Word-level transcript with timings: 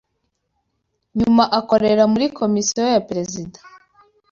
nyuma 1.17 1.43
akorera 1.59 2.03
muri 2.13 2.25
komisiyo 2.37 2.83
ya 2.93 3.01
perezida 3.07 3.57